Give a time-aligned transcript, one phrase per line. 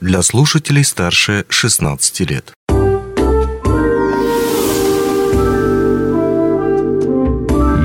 [0.00, 2.52] для слушателей старше 16 лет.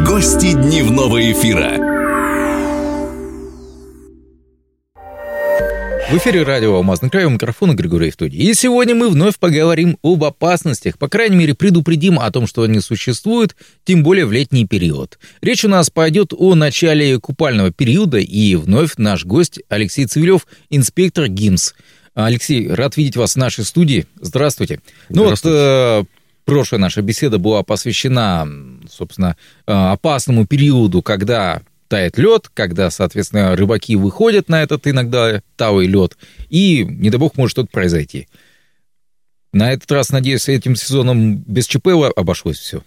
[0.06, 1.96] Гости дневного эфира.
[6.10, 8.38] В эфире радио «Алмазный край» у микрофона Григорий Студии.
[8.38, 12.80] И сегодня мы вновь поговорим об опасностях, по крайней мере, предупредим о том, что они
[12.80, 15.20] существуют, тем более в летний период.
[15.42, 21.28] Речь у нас пойдет о начале купального периода, и вновь наш гость Алексей Цивилев, инспектор
[21.28, 21.74] ГИМС.
[22.16, 24.08] Алексей, рад видеть вас в нашей студии.
[24.22, 24.80] Здравствуйте.
[25.10, 26.04] Ну вот, э,
[26.46, 28.48] прошлая наша беседа была посвящена,
[28.90, 29.36] собственно,
[29.68, 36.18] э, опасному периоду, когда тает лед, когда, соответственно, рыбаки выходят на этот иногда талый лед,
[36.50, 38.28] и, не дай бог, может что-то произойти.
[39.52, 42.82] На этот раз, надеюсь, этим сезоном без ЧП обошлось все.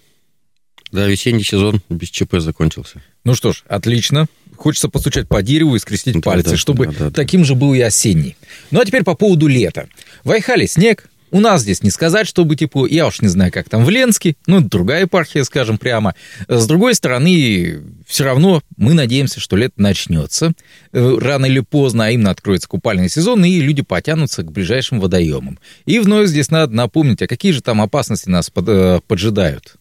[0.90, 3.02] Да, весенний сезон без ЧП закончился.
[3.24, 4.26] Ну что ж, отлично.
[4.58, 7.74] Хочется постучать по дереву и скрестить да, пальцы, да, чтобы да, да, таким же был
[7.74, 8.36] и осенний.
[8.72, 9.88] Ну а теперь по поводу лета.
[10.24, 12.86] В Айхале снег, у нас здесь не сказать, чтобы тепло.
[12.86, 14.34] Я уж не знаю, как там в Ленске.
[14.46, 16.14] Ну, другая епархия, скажем прямо.
[16.48, 20.52] С другой стороны, все равно мы надеемся, что лето начнется.
[20.92, 25.58] Э, рано или поздно, а именно откроется купальный сезон, и люди потянутся к ближайшим водоемам.
[25.86, 29.76] И вновь здесь надо напомнить, а какие же там опасности нас э, поджидают?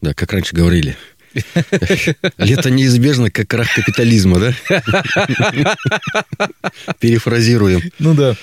[0.00, 0.96] Да, как раньше говорили,
[2.38, 4.54] Лето неизбежно, как крах капитализма, да?
[7.00, 7.82] Перефразируем.
[7.98, 8.36] Ну да.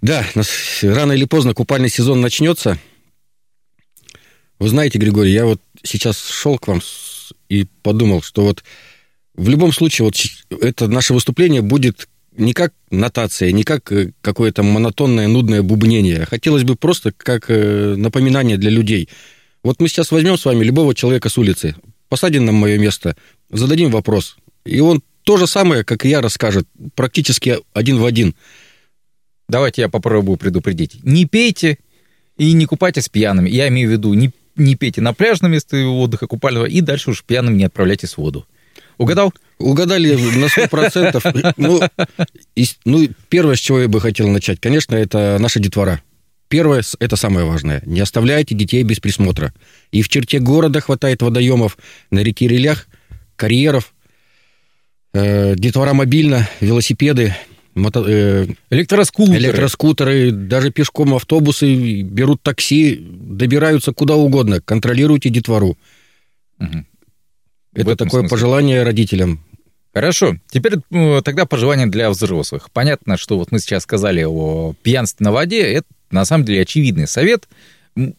[0.00, 0.26] Да,
[0.82, 2.78] рано или поздно купальный сезон начнется.
[4.58, 6.82] Вы знаете, Григорий, я вот сейчас шел к вам
[7.48, 8.64] и подумал, что вот
[9.34, 10.16] в любом случае вот
[10.62, 16.26] это наше выступление будет не как нотация, не как э, какое-то монотонное, нудное бубнение.
[16.26, 19.08] Хотелось бы просто как э, напоминание для людей.
[19.62, 21.76] Вот мы сейчас возьмем с вами любого человека с улицы,
[22.12, 23.16] посадим на мое место,
[23.48, 28.34] зададим вопрос, и он то же самое, как и я, расскажет, практически один в один–
[29.52, 31.04] Давайте я попробую предупредить.
[31.04, 31.76] Не пейте
[32.38, 33.50] и не купайтесь пьяными.
[33.50, 37.22] Я имею в виду, не, не пейте на пляжном месте отдыха купального, и дальше уж
[37.22, 38.46] пьяным не отправляйтесь в воду.
[38.96, 39.34] Угадал?
[39.58, 41.54] Угадали на 100%.
[41.58, 41.80] ну,
[42.86, 46.00] ну, первое, с чего я бы хотел начать, конечно, это наша детвора.
[46.52, 47.82] Первое, это самое важное.
[47.86, 49.54] Не оставляйте детей без присмотра.
[49.90, 51.78] И в черте города хватает водоемов,
[52.10, 52.88] на реке Релях,
[53.36, 53.94] карьеров,
[55.14, 57.34] э, детвора мобильно, велосипеды,
[57.74, 58.04] Мото...
[58.06, 59.38] Э, электроскутеры.
[59.38, 64.60] Электроскутеры, даже пешком автобусы, берут такси, добираются куда угодно.
[64.60, 65.78] Контролируйте детвору.
[66.60, 66.84] Угу.
[67.76, 68.28] Это такое смысле.
[68.28, 69.42] пожелание родителям.
[69.92, 70.36] Хорошо.
[70.50, 70.74] Теперь
[71.22, 72.70] тогда пожелание для взрослых.
[72.72, 75.62] Понятно, что вот мы сейчас сказали о пьянстве на воде.
[75.62, 77.46] Это на самом деле очевидный совет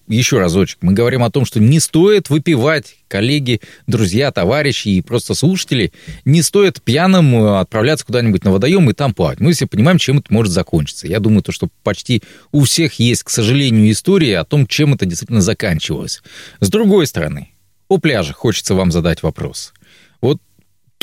[0.07, 5.33] еще разочек, мы говорим о том, что не стоит выпивать, коллеги, друзья, товарищи и просто
[5.33, 5.91] слушатели,
[6.25, 9.39] не стоит пьяным э, отправляться куда-нибудь на водоем и там плавать.
[9.39, 11.07] Мы все понимаем, чем это может закончиться.
[11.07, 15.05] Я думаю, то, что почти у всех есть, к сожалению, история о том, чем это
[15.05, 16.21] действительно заканчивалось.
[16.59, 17.49] С другой стороны,
[17.87, 19.73] о пляже хочется вам задать вопрос.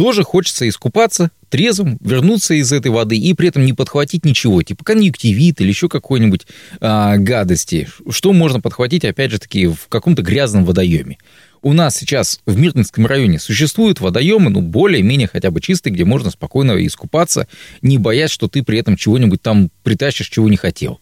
[0.00, 4.82] Тоже хочется искупаться, трезвым, вернуться из этой воды и при этом не подхватить ничего, типа
[4.82, 6.46] конъюнктивит или еще какой-нибудь
[6.80, 7.86] а, гадости.
[8.08, 11.18] Что можно подхватить, опять же таки, в каком-то грязном водоеме?
[11.60, 16.30] У нас сейчас в Мирнинском районе существуют водоемы, ну, более-менее хотя бы чистые, где можно
[16.30, 17.46] спокойно искупаться,
[17.82, 20.98] не боясь, что ты при этом чего-нибудь там притащишь, чего не хотел.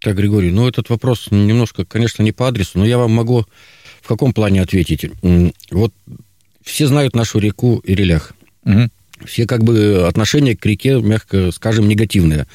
[0.00, 3.44] Так, Григорий, ну, этот вопрос немножко, конечно, не по адресу, но я вам могу
[4.00, 5.10] в каком плане ответить.
[5.70, 5.92] Вот
[6.64, 8.32] все знают нашу реку Ирелях.
[8.64, 8.88] Угу.
[9.26, 12.46] Все как бы отношения к реке, мягко скажем, негативные.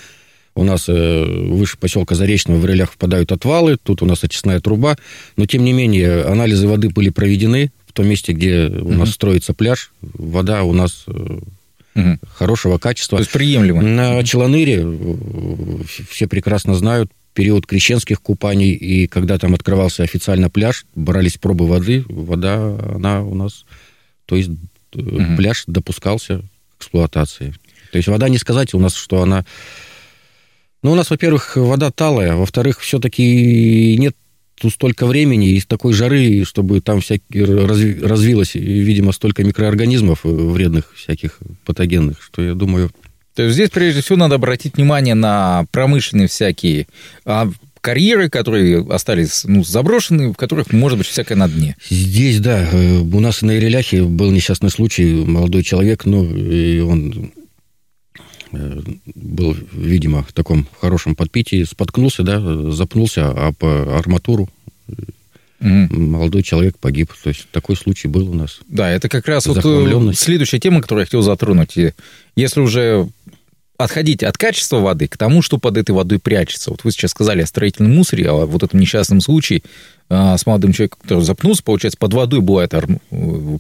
[0.56, 4.98] У нас э, выше поселка Заречного в Ирелях впадают отвалы, тут у нас очистная труба,
[5.38, 9.54] но тем не менее анализы воды были проведены в том месте, где у нас строится
[9.54, 12.18] пляж, вода у нас угу.
[12.34, 13.20] хорошего качества.
[13.20, 13.82] То есть приемлемо.
[13.82, 15.78] На Челаныре э,
[16.10, 22.04] все прекрасно знают, период крещенских купаний, и когда там открывался официально пляж, брались пробы воды,
[22.10, 23.66] вода, она у нас
[24.30, 24.52] то есть
[24.94, 25.36] угу.
[25.38, 26.44] пляж допускался
[26.78, 27.56] к эксплуатации.
[27.92, 29.44] То есть вода, не сказать у нас, что она...
[30.84, 34.16] Ну, у нас, во-первых, вода талая, во-вторых, все-таки нет
[34.62, 40.94] тут столько времени и такой жары, чтобы там всякие разви, развилось, видимо, столько микроорганизмов вредных
[40.96, 42.92] всяких патогенных, что я думаю...
[43.36, 46.88] То есть здесь, прежде всего, надо обратить внимание на промышленные всякие
[47.26, 47.50] а
[47.82, 51.76] карьеры, которые остались ну, заброшены, в которых может быть всякое на дне.
[51.90, 52.68] Здесь, да.
[52.72, 55.14] Э, у нас на Иреляхе был несчастный случай.
[55.26, 57.32] Молодой человек, ну, и он
[58.52, 58.82] э,
[59.16, 64.50] был, видимо, в таком хорошем подпитии, споткнулся, да, запнулся об арматуру.
[65.62, 66.00] Угу.
[66.00, 67.12] Молодой человек погиб.
[67.22, 68.60] То есть такой случай был у нас.
[68.68, 71.76] Да, это как раз вот э, следующая тема, которую я хотел затронуть.
[72.36, 73.10] Если уже
[73.80, 76.70] отходить от качества воды к тому, что под этой водой прячется.
[76.70, 79.64] Вот вы сейчас сказали о строительном мусоре, а вот этом несчастном случае
[80.10, 82.86] а, с молодым человеком, который запнулся, получается, под водой была эта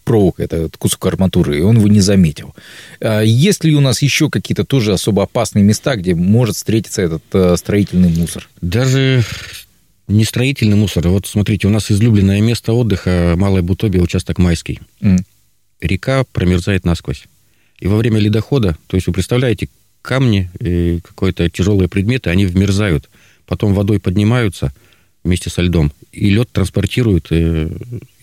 [0.03, 2.53] проволока, этот кусок арматуры, и он его не заметил.
[2.99, 7.23] А есть ли у нас еще какие-то тоже особо опасные места, где может встретиться этот
[7.31, 8.49] э, строительный мусор?
[8.61, 9.23] Даже
[10.09, 11.07] не строительный мусор.
[11.07, 14.81] Вот смотрите, у нас излюбленное место отдыха Малая Бутобия, участок Майский.
[14.99, 15.23] Mm.
[15.79, 17.23] Река промерзает насквозь.
[17.79, 19.69] И во время ледохода, то есть вы представляете,
[20.01, 23.09] камни, и какие-то тяжелые предметы, они вмерзают,
[23.45, 24.73] потом водой поднимаются
[25.23, 27.69] вместе со льдом, и лед транспортируют, э,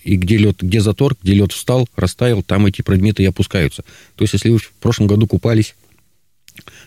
[0.03, 3.83] и где лед, где затор, где лед встал, растаял, там эти предметы и опускаются.
[4.15, 5.75] То есть, если вы в прошлом году купались,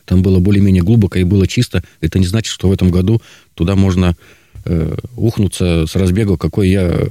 [0.05, 3.23] там было более-менее глубоко и было чисто, это не значит, что в этом году
[3.55, 4.17] туда можно
[4.65, 7.07] э, ухнуться с разбегу, какой я э,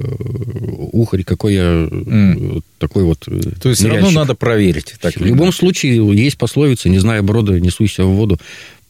[0.92, 2.62] ухарь, какой я mm.
[2.78, 3.76] такой вот То есть ныряльщик.
[3.76, 4.94] все равно надо проверить.
[5.00, 8.38] Так в любом случае есть пословица, не зная брода, не суйся в воду.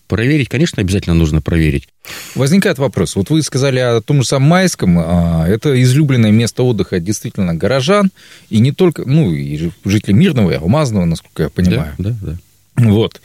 [0.09, 1.89] Проверить, конечно, обязательно нужно проверить.
[2.35, 3.15] Возникает вопрос.
[3.15, 4.99] Вот вы сказали о том же самом Майском.
[4.99, 8.11] А, это излюбленное место отдыха действительно горожан.
[8.49, 11.95] И не только, ну, и жители Мирного и Алмазного, насколько я понимаю.
[11.99, 12.37] Да, да,
[12.77, 12.89] да.
[12.91, 13.21] Вот.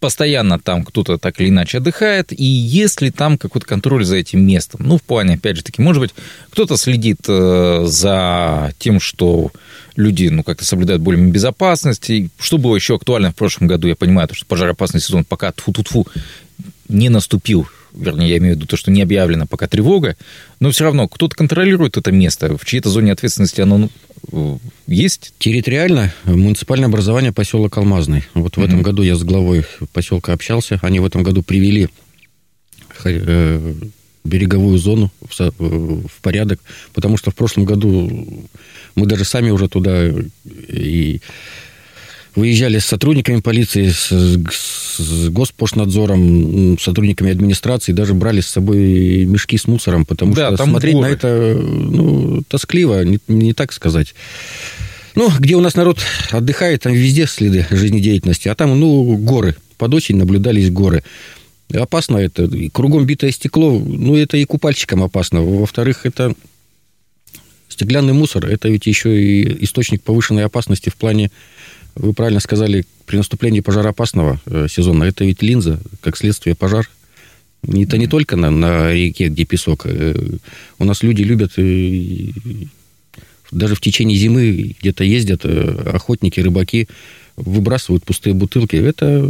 [0.00, 4.46] Постоянно там кто-то так или иначе отдыхает, и есть ли там какой-то контроль за этим
[4.46, 4.80] местом?
[4.84, 6.14] Ну, в плане, опять же таки, может быть,
[6.50, 9.50] кто-то следит э, за тем, что
[9.96, 12.08] люди, ну, как-то соблюдают более безопасность.
[12.10, 15.50] И что было еще актуально в прошлом году, я понимаю, то, что пожароопасный сезон пока
[15.50, 16.06] тфу тфу тфу
[16.88, 20.16] не наступил, вернее, я имею в виду то, что не объявлена пока тревога,
[20.60, 23.90] но все равно кто-то контролирует это место, в чьей-то зоне ответственности оно ну,
[24.86, 25.34] есть?
[25.38, 28.24] Территориально муниципальное образование поселок Алмазный.
[28.34, 28.64] Вот в mm-hmm.
[28.64, 30.78] этом году я с главой поселка общался.
[30.82, 31.88] Они в этом году привели
[33.04, 33.74] э,
[34.24, 36.60] береговую зону в, в порядок,
[36.92, 38.48] потому что в прошлом году
[38.94, 40.08] мы даже сами уже туда
[40.68, 41.20] и
[42.38, 49.66] выезжали с сотрудниками полиции, с, с Госпошнадзором, сотрудниками администрации, даже брали с собой мешки с
[49.66, 51.08] мусором, потому да, что смотреть горы.
[51.08, 54.14] на это ну, тоскливо, не, не так сказать.
[55.14, 55.98] Ну, где у нас народ
[56.30, 59.56] отдыхает, там везде следы жизнедеятельности, а там, ну, горы.
[59.76, 61.02] Под осень наблюдались горы.
[61.74, 62.44] Опасно это.
[62.44, 65.42] И кругом битое стекло, ну, это и купальщикам опасно.
[65.42, 66.34] Во-вторых, это
[67.68, 68.46] стеклянный мусор.
[68.46, 71.30] Это ведь еще и источник повышенной опасности в плане
[71.98, 76.88] вы правильно сказали, при наступлении пожароопасного э, сезона, это ведь линза, как следствие пожар.
[77.62, 79.82] Это не только на, на реке, где песок.
[79.84, 80.14] Э,
[80.78, 82.32] у нас люди любят и,
[83.50, 86.88] даже в течение зимы где-то ездят э, охотники, рыбаки,
[87.36, 88.76] выбрасывают пустые бутылки.
[88.76, 89.20] Это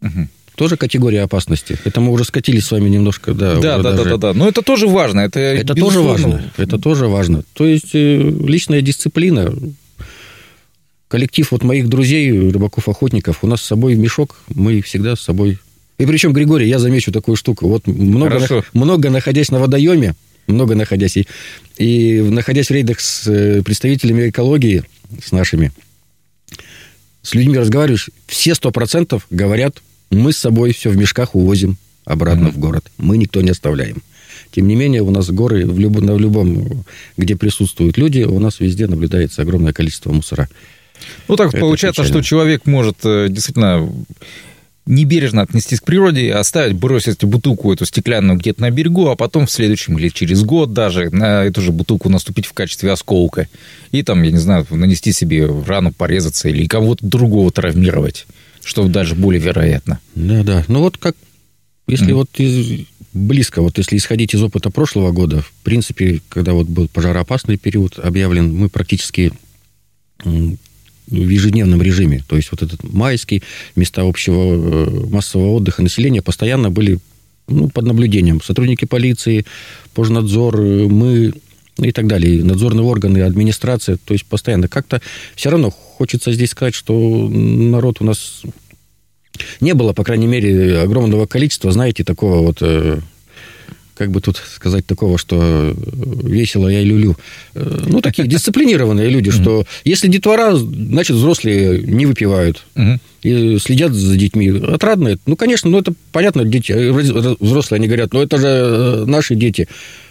[0.00, 0.28] угу.
[0.54, 1.78] тоже категория опасности.
[1.84, 3.56] Это мы уже скатились с вами немножко, да.
[3.56, 4.04] Да, да, даже...
[4.04, 4.34] да, да, да.
[4.34, 5.20] Но это тоже важно.
[5.20, 6.50] Это, это тоже важно.
[6.56, 7.42] Это тоже важно.
[7.52, 9.52] То есть личная дисциплина,
[11.10, 15.58] коллектив вот моих друзей, рыбаков-охотников, у нас с собой мешок, мы всегда с собой...
[15.98, 17.68] И причем, Григорий, я замечу такую штуку.
[17.68, 20.14] Вот много, на, много находясь на водоеме,
[20.46, 21.26] много находясь, и,
[21.78, 24.84] и находясь в рейдах с э, представителями экологии,
[25.22, 25.72] с нашими,
[27.22, 32.46] с людьми разговариваешь, все сто процентов говорят, мы с собой все в мешках увозим обратно
[32.46, 32.52] mm-hmm.
[32.52, 32.84] в город.
[32.98, 34.02] Мы никто не оставляем.
[34.52, 36.84] Тем не менее, у нас горы в, люб, в любом,
[37.16, 40.48] где присутствуют люди, у нас везде наблюдается огромное количество мусора.
[41.28, 42.22] Ну, так это получается, печально.
[42.22, 43.88] что человек может э, действительно
[44.86, 49.50] небережно отнестись к природе, оставить, бросить бутылку эту стеклянную где-то на берегу, а потом в
[49.50, 53.48] следующем или через год даже на эту же бутылку наступить в качестве осколка.
[53.92, 58.26] И там, я не знаю, нанести себе рану, порезаться или кого-то другого травмировать,
[58.64, 60.00] что даже более вероятно.
[60.14, 60.64] Да-да.
[60.68, 61.14] Ну вот как,
[61.86, 62.14] если mm.
[62.14, 66.88] вот из, близко, вот если исходить из опыта прошлого года, в принципе, когда вот был
[66.88, 69.32] пожароопасный период объявлен, мы практически
[71.06, 72.22] в ежедневном режиме.
[72.28, 73.42] То есть вот этот майский,
[73.76, 76.98] места общего э, массового отдыха населения постоянно были
[77.48, 78.40] ну, под наблюдением.
[78.42, 79.44] Сотрудники полиции,
[79.94, 81.32] пожнадзор, э, мы
[81.78, 85.00] и так далее, надзорные органы, администрация, то есть постоянно как-то
[85.34, 88.42] все равно хочется здесь сказать, что народ у нас
[89.60, 93.00] не было, по крайней мере, огромного количества, знаете, такого вот э,
[94.00, 95.74] как бы тут сказать такого, что э,
[96.22, 97.16] весело я люлю.
[97.54, 102.64] Э, ну, такие дисциплинированные люди, что если детвора, значит, взрослые не выпивают
[103.22, 104.48] и следят за детьми.
[104.48, 105.20] Отрадно это.
[105.26, 109.68] Ну, конечно, ну, это понятно, дети, э, взрослые, они говорят, ну, это же наши дети.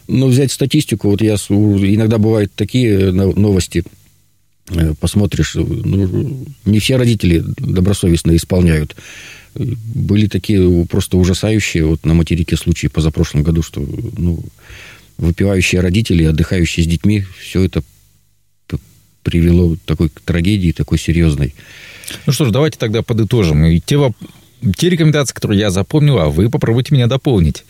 [0.08, 3.84] Но взять статистику, вот я иногда бывают такие новости,
[5.00, 8.96] посмотришь, ну, не все родители добросовестно исполняют
[9.56, 14.44] были такие просто ужасающие вот на материке случаи позапрошлом году, что ну,
[15.18, 17.84] выпивающие родители, отдыхающие с детьми, все это
[19.24, 21.54] привело к такой трагедии, такой серьезной.
[22.26, 23.66] Ну что ж, давайте тогда подытожим.
[23.66, 23.98] И те
[24.76, 27.64] те рекомендации, которые я запомнил, а вы попробуйте меня дополнить.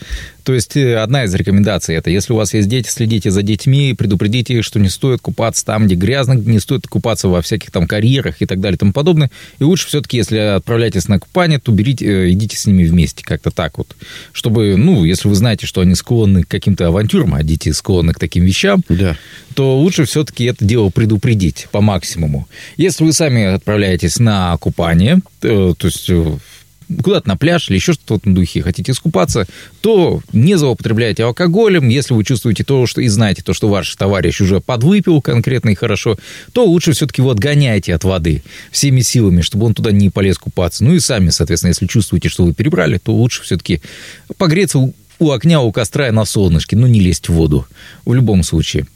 [0.43, 3.93] То есть э, одна из рекомендаций это, если у вас есть дети, следите за детьми,
[3.95, 7.87] предупредите их, что не стоит купаться там, где грязно, не стоит купаться во всяких там
[7.87, 9.29] карьерах и так далее и тому подобное.
[9.59, 13.51] И лучше все-таки, если отправляетесь на купание, то берите, э, идите с ними вместе, как-то
[13.51, 13.95] так вот.
[14.31, 18.19] Чтобы, ну, если вы знаете, что они склонны к каким-то авантюрам, а дети склонны к
[18.19, 19.15] таким вещам, да.
[19.53, 22.47] то лучше все-таки это дело предупредить по максимуму.
[22.77, 26.09] Если вы сами отправляетесь на купание, то, э, то есть
[27.03, 29.47] куда-то на пляж или еще что-то в этом духе, хотите искупаться,
[29.81, 31.87] то не злоупотребляйте алкоголем.
[31.89, 35.75] Если вы чувствуете то, что и знаете то, что ваш товарищ уже подвыпил конкретно и
[35.75, 36.17] хорошо,
[36.53, 40.83] то лучше все-таки вот гоняйте от воды всеми силами, чтобы он туда не полез купаться.
[40.83, 43.81] Ну и сами, соответственно, если чувствуете, что вы перебрали, то лучше все-таки
[44.37, 44.79] погреться
[45.19, 47.67] у огня, у костра и на солнышке, но не лезть в воду
[48.05, 48.87] в любом случае.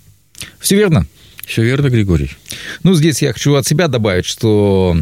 [0.60, 1.06] Все верно?
[1.46, 2.32] Все верно, Григорий.
[2.84, 4.98] Ну, здесь я хочу от себя добавить, что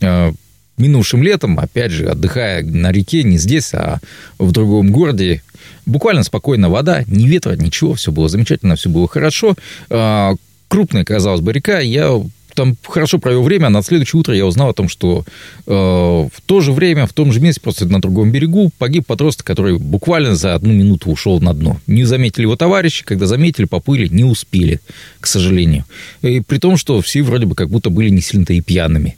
[0.00, 0.32] э,
[0.76, 4.00] минувшим летом, опять же, отдыхая на реке, не здесь, а
[4.38, 5.42] в другом городе,
[5.86, 9.54] буквально спокойно вода, ни ветра, ничего, все было замечательно, все было хорошо.
[9.90, 10.34] А,
[10.68, 12.20] крупная, казалось бы, река, я
[12.54, 15.24] там хорошо провел время, а на следующее утро я узнал о том, что
[15.66, 19.44] э, в то же время, в том же месте, просто на другом берегу, погиб подросток,
[19.46, 21.80] который буквально за одну минуту ушел на дно.
[21.86, 24.80] Не заметили его товарищи, когда заметили, поплыли, не успели,
[25.20, 25.84] к сожалению.
[26.22, 29.16] И при том, что все вроде бы как будто были не сильно-то и пьяными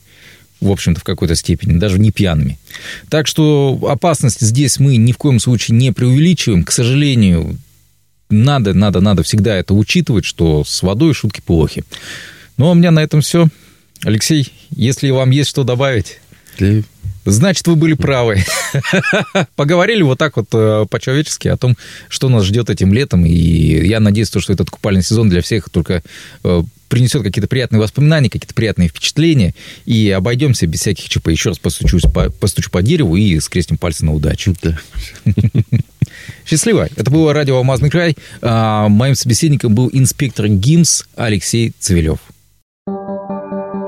[0.61, 2.59] в общем-то, в какой-то степени, даже не пьяными.
[3.09, 6.65] Так что опасность здесь мы ни в коем случае не преувеличиваем.
[6.65, 7.59] К сожалению,
[8.31, 11.85] надо, надо, надо всегда это учитывать, что с водой шутки плохи.
[12.57, 13.49] Ну, а у меня на этом все.
[14.03, 16.21] Алексей, если вам есть что добавить...
[17.27, 18.39] Значит, вы были правы.
[19.57, 21.77] Поговорили вот так вот э, по-человечески о том,
[22.09, 23.27] что нас ждет этим летом.
[23.27, 23.33] И
[23.87, 26.03] я надеюсь, что этот купальный сезон для всех только
[26.45, 29.55] э, принесет какие-то приятные воспоминания, какие-то приятные впечатления.
[29.85, 31.29] И обойдемся без всяких ЧП.
[31.29, 34.55] Еще раз постучусь по, постучу по дереву и скрестим пальцы на удачу.
[34.63, 34.79] Да.
[36.47, 36.89] Счастливо.
[36.97, 38.17] Это было радио «Алмазный край».
[38.41, 42.19] А, моим собеседником был инспектор ГИМС Алексей Цивилев.